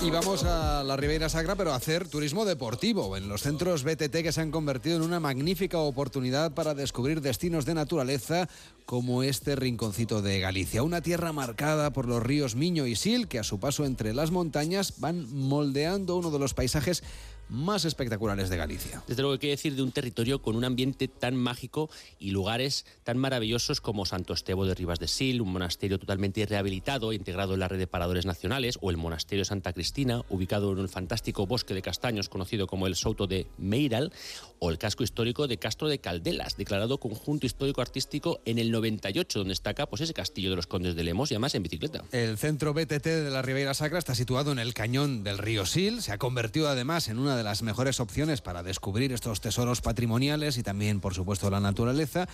[0.00, 4.22] Y vamos a la Ribeira Sacra, pero a hacer turismo deportivo en los centros BTT
[4.22, 8.48] que se han convertido en una magnífica oportunidad para descubrir destinos de naturaleza
[8.86, 13.40] como este rinconcito de Galicia, una tierra marcada por los ríos Miño y Sil que
[13.40, 17.02] a su paso entre las montañas van moldeando uno de los paisajes
[17.48, 19.02] más espectaculares de Galicia.
[19.06, 22.86] Desde luego hay que decir de un territorio con un ambiente tan mágico y lugares
[23.04, 27.60] tan maravillosos como Santo Estevo de Rivas de Sil, un monasterio totalmente rehabilitado, integrado en
[27.60, 31.74] la red de paradores nacionales, o el monasterio Santa Cristina, ubicado en el fantástico bosque
[31.74, 34.12] de castaños conocido como el Souto de Meiral,
[34.58, 39.38] o el casco histórico de Castro de Caldelas, declarado conjunto histórico artístico en el 98,
[39.38, 42.04] donde destaca pues, ese castillo de los condes de Lemos y además en bicicleta.
[42.12, 46.02] El centro BTT de la Ribeira Sacra está situado en el cañón del río Sil,
[46.02, 50.58] se ha convertido además en una de las mejores opciones para descubrir estos tesoros patrimoniales
[50.58, 52.28] y también, por supuesto, la naturaleza.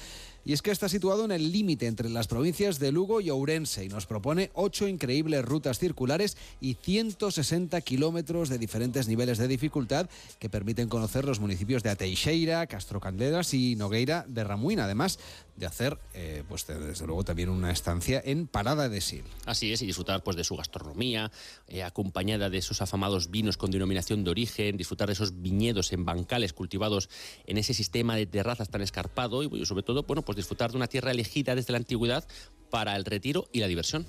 [0.45, 3.85] Y es que está situado en el límite entre las provincias de Lugo y Ourense
[3.85, 10.09] y nos propone ocho increíbles rutas circulares y 160 kilómetros de diferentes niveles de dificultad
[10.39, 15.19] que permiten conocer los municipios de Ateixeira, Castro Candelas y Nogueira de Ramuín, además
[15.57, 19.25] de hacer, eh, pues desde luego, también una estancia en Parada de Sil.
[19.47, 21.31] Así es, y disfrutar pues, de su gastronomía,
[21.69, 26.05] eh, acompañada de esos afamados vinos con denominación de origen, disfrutar de esos viñedos en
[26.05, 27.09] bancales cultivados
[27.47, 30.87] en ese sistema de terrazas tan escarpado y sobre todo, bueno, pues disfrutar de una
[30.87, 32.27] tierra elegida desde la antigüedad
[32.71, 34.07] para el retiro y la diversión.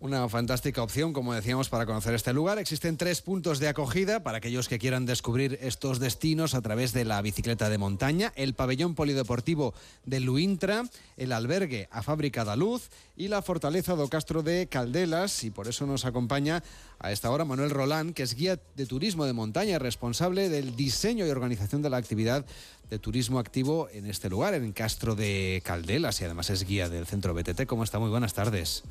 [0.00, 2.60] Una fantástica opción, como decíamos, para conocer este lugar.
[2.60, 7.04] Existen tres puntos de acogida para aquellos que quieran descubrir estos destinos a través de
[7.04, 9.74] la bicicleta de montaña, el pabellón polideportivo
[10.06, 10.84] de Luintra,
[11.16, 15.42] el albergue a Fábrica da Luz y la fortaleza do Castro de Caldelas.
[15.42, 16.62] Y por eso nos acompaña
[17.00, 21.26] a esta hora Manuel Rolán, que es guía de turismo de montaña responsable del diseño
[21.26, 22.46] y organización de la actividad
[22.88, 27.04] de turismo activo en este lugar, en Castro de Caldelas, y además es guía del
[27.04, 27.66] centro BTT.
[27.66, 27.98] ¿Cómo está?
[27.98, 28.84] Muy buenas tardes.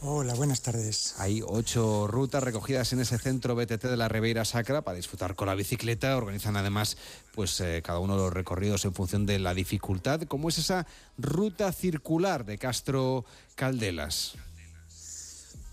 [0.00, 1.14] Hola, buenas tardes.
[1.18, 5.48] Hay ocho rutas recogidas en ese centro BTT de la Ribeira Sacra para disfrutar con
[5.48, 6.16] la bicicleta.
[6.16, 6.96] Organizan además
[7.34, 10.22] pues eh, cada uno de los recorridos en función de la dificultad.
[10.28, 10.86] ¿Cómo es esa
[11.16, 13.24] ruta circular de Castro
[13.56, 14.34] Caldelas?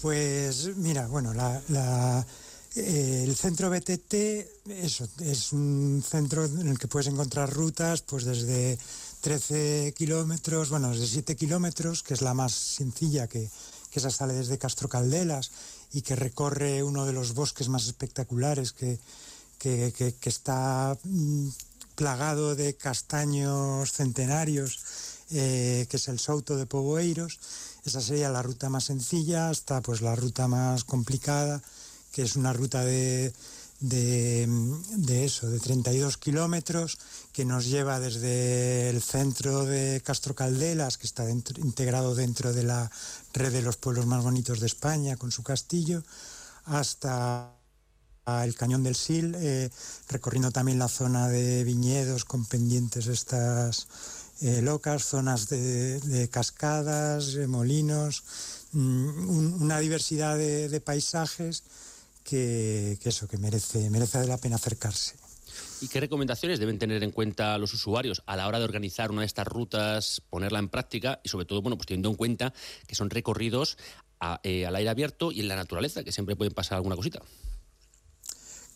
[0.01, 2.25] Pues mira, bueno, la,
[2.75, 4.13] eh, el centro BTT
[4.69, 8.79] eso, es un centro en el que puedes encontrar rutas pues desde
[9.21, 13.51] 13 kilómetros, bueno, desde 7 kilómetros, que es la más sencilla que
[13.95, 15.51] que esa sale desde Castro Caldelas
[15.93, 18.99] y que recorre uno de los bosques más espectaculares que,
[19.57, 21.47] que, está mm,
[21.95, 24.81] plagado de castaños centenarios,
[25.31, 27.39] eh, que es el Souto de Poboeiros.
[27.85, 31.61] Esa sería la ruta más sencilla hasta pues la ruta más complicada,
[32.11, 33.31] que es una ruta de
[33.79, 36.97] de, eso, de 32 kilómetros,
[37.33, 42.89] que nos lleva desde el centro de Castro Caldelas, que está integrado dentro de la
[43.33, 46.03] red de los pueblos más bonitos de España, con su castillo,
[46.65, 47.51] hasta
[48.43, 49.69] el Cañón del Sil, eh,
[50.09, 53.87] recorriendo también la zona de viñedos con pendientes estas
[54.41, 58.23] eh, locas, zonas de, cascadas, molinos,
[58.71, 61.63] mm, una diversidad de paisajes
[62.25, 65.15] que, eso, que merece, merece la pena acercarse.
[65.79, 69.21] ¿Y qué recomendaciones deben tener en cuenta los usuarios a la hora de organizar una
[69.21, 72.53] de estas rutas, ponerla en práctica y sobre todo, bueno, pues teniendo en cuenta
[72.87, 73.77] que son recorridos
[74.43, 77.21] eh, al aire abierto y en la naturaleza, que siempre pueden pasar alguna cosita?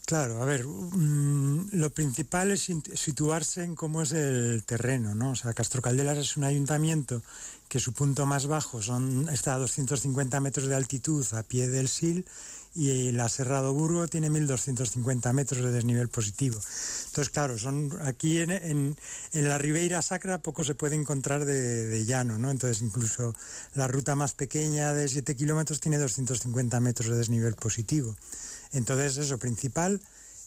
[0.05, 5.31] Claro, a ver, mm, lo principal es situarse en cómo es el terreno, ¿no?
[5.31, 7.21] O sea, Castro Caldelas es un ayuntamiento
[7.67, 11.87] que su punto más bajo son, está a 250 metros de altitud a pie del
[11.93, 12.25] Sil
[12.75, 16.59] y la Serrado Burgo tiene 1.250 metros de desnivel positivo.
[17.07, 18.95] Entonces, claro, son aquí en, en,
[19.33, 22.51] la Ribeira Sacra poco se puede encontrar de, llano, ¿no?
[22.51, 23.35] Entonces, incluso
[23.73, 28.15] la ruta más pequeña de 7 kilómetros tiene 250 metros de desnivel positivo.
[28.71, 29.99] Entonces, eso, principal,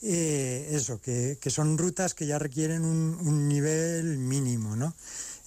[0.03, 4.94] eh, eso, que, son rutas que ya requieren un, un nivel mínimo, ¿no?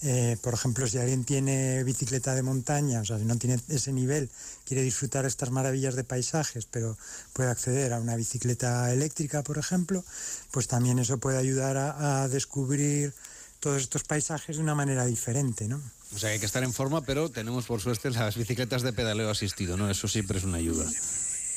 [0.02, 3.92] Eh, por ejemplo, si alguien tiene bicicleta de montaña, o sea, si no tiene ese
[3.92, 4.28] nivel,
[4.64, 6.98] quiere disfrutar estas maravillas de paisajes, pero
[7.32, 10.04] puede acceder a una bicicleta eléctrica, por ejemplo,
[10.50, 13.14] pues también eso puede ayudar a, descubrir
[13.60, 15.80] todos estos paisajes de una manera diferente, ¿no?
[16.14, 19.30] O sea, hay que estar en forma, pero tenemos por suerte las bicicletas de pedaleo
[19.30, 19.90] asistido, ¿no?
[19.90, 20.84] Eso siempre es una ayuda.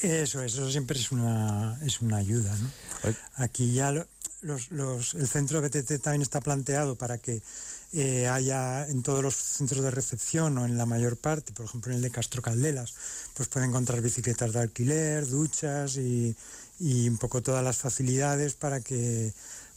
[0.01, 2.71] Eso, eso siempre es una, es una ayuda, ¿no?
[3.35, 4.07] Aquí ya
[4.41, 7.41] el centro BTT también está planteado para que
[7.93, 11.91] eh, haya en todos los centros de recepción o en la mayor parte, por ejemplo
[11.91, 12.93] en el de Castro Caldelas,
[13.33, 16.35] pues puede encontrar bicicletas de alquiler, duchas y,
[16.79, 19.33] un poco todas las facilidades para que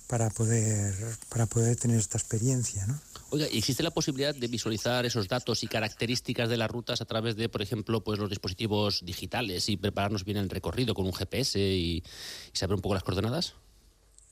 [0.07, 0.95] para poder
[1.31, 3.01] para poder tener esta experiencia, ¿no?
[3.31, 7.35] Oiga, ¿existe la posibilidad de visualizar esos datos y características de las rutas a través
[7.35, 11.59] de, por ejemplo, pues los dispositivos digitales y prepararnos bien el recorrido con un GPS
[11.59, 12.05] y,
[12.53, 13.55] saber un poco las coordenadas?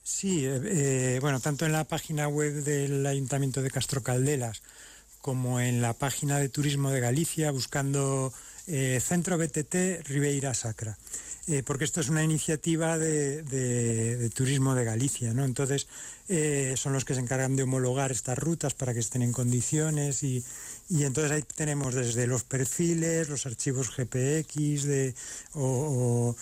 [0.03, 4.61] Sí, eh, bueno, tanto en la página web del Ayuntamiento de Castro Caldelas
[5.21, 8.33] como en la página de Turismo de Galicia, buscando
[8.65, 10.97] eh, Centro BTT Ribeira Sacra.
[11.47, 15.45] Eh, porque esto es una iniciativa de, turismo de Galicia, ¿no?
[15.45, 15.87] Entonces
[16.75, 20.43] son los que se encargan de homologar estas rutas para que estén en condiciones y,
[21.03, 25.15] entonces ahí tenemos desde los perfiles, los archivos GPX de,
[25.53, 26.35] o,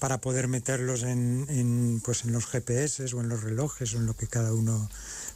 [0.00, 4.14] para poder meterlos en, pues en los GPS o en los relojes o en lo
[4.14, 4.88] que cada uno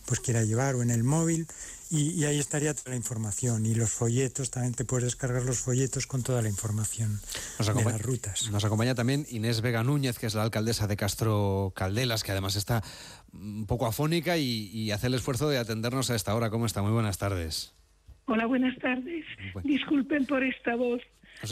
[0.06, 1.46] pues quiera llevar o en el móvil
[1.88, 3.64] y, ahí estaría toda la información.
[3.64, 7.20] Y los folletos, también te puedes descargar los folletos con toda la información
[7.58, 8.50] de las rutas.
[8.50, 12.56] Nos acompaña también Inés Vega Núñez, que es la alcaldesa de Castro Caldelas, que además
[12.56, 12.82] está
[13.32, 16.50] un poco afónica y, hace el esfuerzo de atendernos a esta hora.
[16.50, 16.82] ¿Cómo está?
[16.82, 17.75] Muy buenas tardes.
[18.26, 19.24] Hola, buenas tardes.
[19.62, 21.00] Disculpen por esta voz.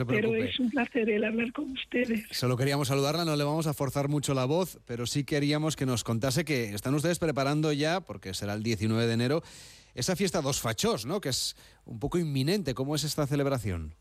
[0.08, 2.24] pero es un placer el hablar con ustedes.
[2.32, 5.86] Solo queríamos saludarla, no le vamos a forzar mucho la voz, pero sí queríamos que
[5.86, 9.42] nos contase que están ustedes preparando ya, porque será el 19 de enero,
[9.94, 11.20] esa fiesta dos fachos, ¿no?
[11.20, 11.54] Que es
[11.84, 12.74] un poco inminente.
[12.74, 13.94] ¿Cómo es esta celebración?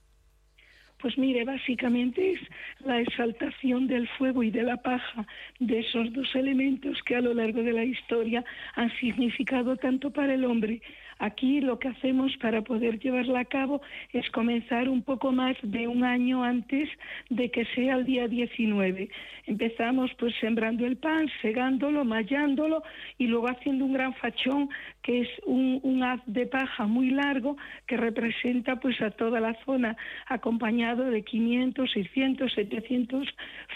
[1.03, 2.39] Pues mire, básicamente es
[2.79, 5.27] la exaltación del fuego y de la paja,
[5.59, 8.45] de esos dos elementos que a lo largo de la historia
[8.75, 10.81] han significado tanto para el hombre
[11.19, 15.87] Aquí lo que hacemos para poder llevarla a cabo es comenzar un poco más de
[15.87, 16.89] un año antes
[17.29, 19.09] de que sea el día 19.
[19.45, 22.83] Empezamos pues sembrando el pan, segándolo, mallándolo
[23.17, 24.69] y luego haciendo un gran fachón
[25.01, 27.55] que es un, haz de paja muy largo
[27.87, 29.95] que representa pues a toda la zona
[31.01, 33.27] de 500, 600, 700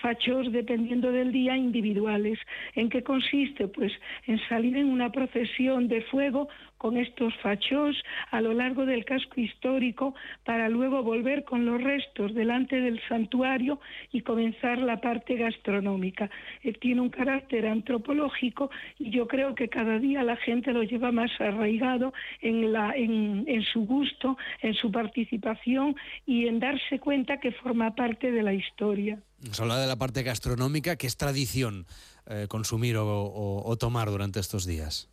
[0.01, 2.39] fachos dependiendo del día individuales.
[2.75, 3.67] ¿En qué consiste?
[3.67, 3.91] Pues
[4.27, 7.95] en salir en una procesión de fuego con estos fachos
[8.31, 10.15] a lo largo del casco histórico
[10.45, 13.79] para luego volver con los restos delante del santuario
[14.11, 16.29] y comenzar la parte gastronómica.
[16.63, 18.69] Eh, tiene un carácter antropológico
[18.99, 23.63] y yo creo que cada día la gente lo lleva más arraigado en, la, en,
[23.73, 25.95] su gusto, en su participación
[26.25, 29.19] y en darse cuenta que forma parte de la historia.
[29.39, 31.85] Nos habla de la parte gastronómica, que es tradición
[32.27, 35.09] eh, consumir o tomar durante estos días.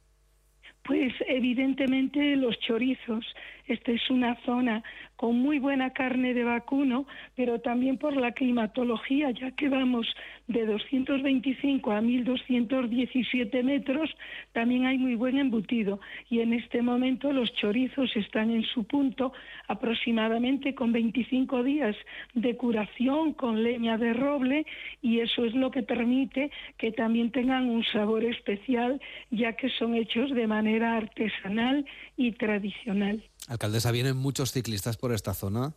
[0.85, 3.25] Pues evidentemente los chorizos.
[3.67, 4.83] Esta es una zona
[5.17, 7.07] con muy buena carne de vacuno,
[7.37, 10.07] pero también por la climatología, ya que vamos
[10.47, 14.11] de 225 a 1217 metros,
[14.53, 16.01] también hay muy buen embutido.
[16.29, 19.33] Y en este momento los chorizos están en su punto
[19.69, 21.97] aproximadamente con 25 días
[22.35, 24.67] de curación con leña de roble
[25.03, 29.01] y eso es lo que permite que también tengan un sabor especial,
[29.31, 31.85] ya que son hechos de manera artesanal
[32.17, 33.23] y tradicional.
[33.49, 35.75] Alcaldesa, ¿vienen muchos ciclistas por esta zona?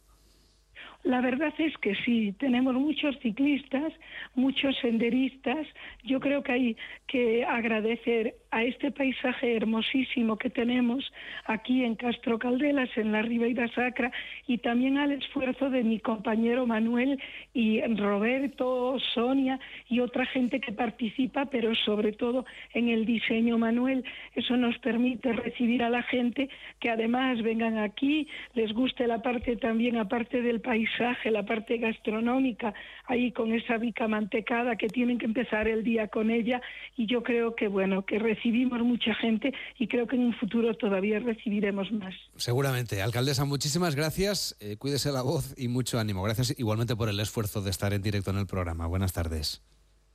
[1.04, 3.94] La verdad es que sí, tenemos muchos ciclistas,
[4.36, 5.66] muchos senderistas.
[6.04, 6.78] Yo creo que hay
[7.08, 11.14] que agradecer a este paisaje hermosísimo que tenemos
[11.46, 14.12] aquí en Castro Caldelas, en la Ribeira Sacra,
[14.48, 17.22] y también al esfuerzo de mi compañero Manuel
[17.54, 19.60] y Roberto, Sonia
[19.90, 24.04] y otra gente que participa, pero sobre todo en el diseño Manuel.
[24.34, 26.50] Eso nos permite recibir a la gente
[26.80, 32.74] que además vengan aquí, les guste la parte también, aparte del paisaje, la parte gastronómica,
[33.06, 36.60] ahí con esa bica mantecada que tienen que empezar el día con ella
[36.96, 40.74] y yo creo que bueno, que recibimos mucha gente y creo que en un futuro
[40.76, 42.14] todavía recibiremos más.
[42.36, 43.02] Seguramente.
[43.02, 44.56] Alcaldesa, muchísimas gracias.
[44.60, 46.24] Eh, cuídese la voz y mucho ánimo.
[46.24, 48.88] Gracias igualmente por el esfuerzo de estar en directo en el programa.
[48.88, 49.62] Buenas tardes.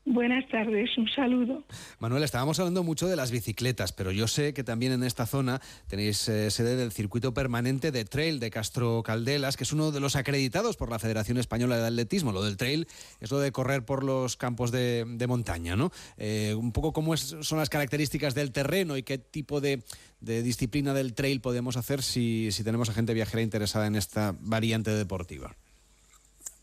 [0.05, 1.63] Buenas tardes, un saludo.
[2.01, 5.61] Manuel, estábamos hablando mucho de las bicicletas, pero yo sé que también en esta zona
[5.87, 10.01] tenéis eh, sede del circuito permanente de trail de Castro Caldelas, que es uno de
[10.01, 12.33] los acreditados por la Federación Española de Atletismo.
[12.33, 12.89] Lo del trail
[13.21, 15.93] es lo de correr por los campos de, montaña, ¿no?
[16.17, 19.85] Eh, un poco cómo son las características del terreno y qué tipo de,
[20.21, 25.55] disciplina del trail podemos hacer si tenemos a gente viajera interesada en esta variante deportiva.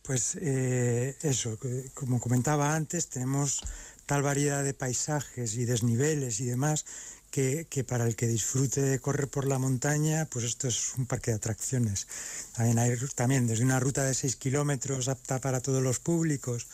[0.10, 1.60] Pues eh, eso,
[1.94, 3.62] como comentaba antes, tenemos
[4.08, 6.88] tal variedad de paisajes y desniveles y demás
[7.30, 11.30] que, para el que disfrute de correr por la montaña, pues esto es un parque
[11.30, 12.08] de atracciones.
[12.56, 16.66] También hay también desde una ruta de 6 kilómetros apta para todos los públicos,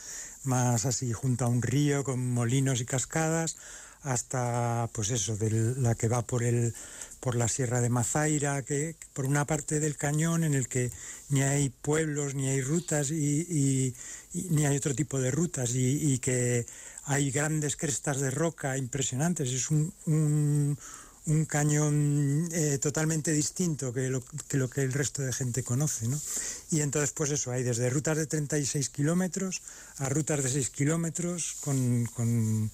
[0.45, 3.57] más así junto a un río con molinos y cascadas,
[4.05, 6.73] hasta pues eso, de la que va por el
[7.19, 10.91] por la Sierra de Mazaira, que por una parte del cañón en el que
[11.29, 13.95] ni hay pueblos, ni hay rutas, y,
[14.51, 16.67] ni hay otro tipo de rutas, y, que
[17.05, 19.51] hay grandes crestas de roca impresionantes.
[19.51, 20.77] Es un,
[21.27, 24.21] un cañón eh, totalmente distinto que lo,
[24.69, 26.07] que el resto de gente conoce.
[26.07, 26.19] ¿no?
[26.71, 29.61] Y entonces, pues eso, hay desde rutas de 36 kilómetros
[29.97, 32.71] a rutas de 6 kilómetros con,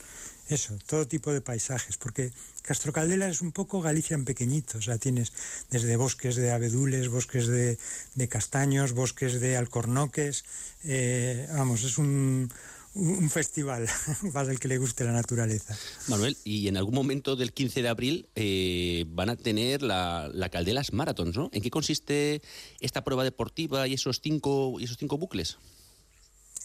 [0.51, 2.31] eso, todo tipo de paisajes, porque
[2.61, 5.33] Castro Caldela es un poco Galicia en pequeñito, o sea, tienes
[5.69, 7.77] desde bosques de abedules, bosques de,
[8.15, 10.45] de castaños, bosques de alcornoques,
[10.83, 12.51] eh, vamos, es un,
[12.93, 13.87] un festival
[14.33, 15.77] para el que le guste la naturaleza.
[16.07, 20.49] Manuel, y en algún momento del 15 de abril eh, van a tener la, la,
[20.49, 21.49] Caldelas Marathons, ¿no?
[21.53, 22.41] ¿En qué consiste
[22.79, 25.57] esta prueba deportiva y esos cinco, y esos cinco bucles?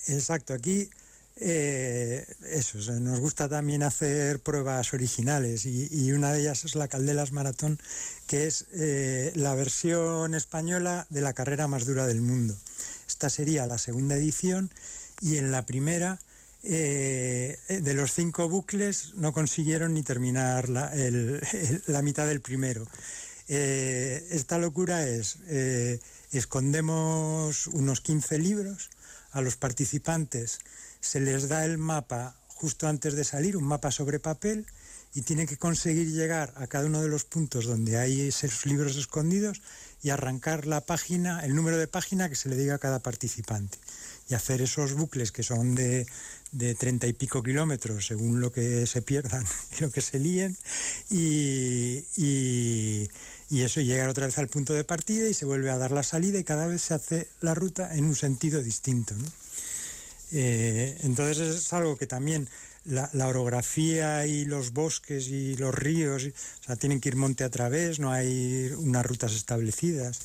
[0.08, 0.88] Exacto, aquí
[1.38, 2.24] eh,
[3.00, 7.78] nos gusta también hacer pruebas originales y, una de ellas es la Caldelas Maratón,
[8.26, 12.56] que es eh, la versión española de la carrera más dura del mundo.
[13.06, 14.70] Esta sería la segunda edición
[15.20, 16.18] y en la primera
[16.62, 20.90] eh, de los cinco bucles no consiguieron ni terminar la,
[22.02, 22.86] mitad del primero.
[23.46, 25.36] Esta locura es,
[26.32, 28.90] escondemos unos 15 libros
[29.32, 30.58] a los participantes,
[31.00, 34.66] se les da el mapa justo antes de salir, un mapa sobre papel,
[35.14, 38.96] y tienen que conseguir llegar a cada uno de los puntos donde hay esos libros
[38.96, 39.62] escondidos
[40.02, 43.78] y arrancar la página, el número de página que se le diga a cada participante.
[44.28, 46.06] Y hacer esos bucles que son de,
[46.52, 49.44] de 30 y pico kilómetros según lo que se pierdan
[49.78, 50.56] y lo que se líen
[51.10, 52.65] y, y,
[53.50, 56.02] y, eso llegar otra vez al punto de partida y se vuelve a dar la
[56.02, 59.14] salida y cada vez se hace la ruta en un sentido distinto.
[60.32, 62.48] Eh, entonces es algo que también
[62.84, 67.44] la, la, orografía y los bosques y los ríos, o sea, tienen que ir monte
[67.44, 70.20] a través, no hay unas rutas establecidas.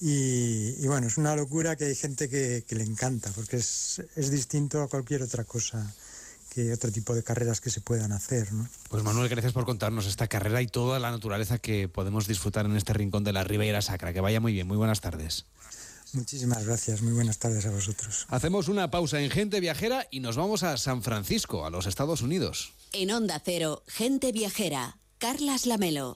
[0.00, 4.02] Y, y, bueno, es una locura que hay gente que, que le encanta, porque es,
[4.16, 5.94] es, distinto a cualquier otra cosa
[6.52, 8.52] que otro tipo de carreras que se puedan hacer.
[8.52, 8.68] ¿no?
[8.90, 12.76] Pues Manuel, gracias por contarnos esta carrera y toda la naturaleza que podemos disfrutar en
[12.76, 14.12] este rincón de la Ribeira Sacra.
[14.12, 15.46] Que vaya muy bien, muy buenas tardes.
[16.12, 18.26] Muchísimas gracias, muy buenas tardes a vosotros.
[18.28, 22.20] Hacemos una pausa en Gente Viajera y nos vamos a San Francisco, a los Estados
[22.20, 22.74] Unidos.
[22.92, 26.10] En Onda Cero, Gente Viajera, Carlas Lamelo.